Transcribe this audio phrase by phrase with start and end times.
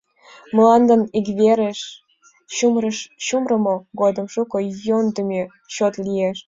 [0.55, 1.79] Мландым иквереш
[3.25, 5.43] чумырымо годым шуко йӧндымӧ
[5.73, 6.39] шот лиеш.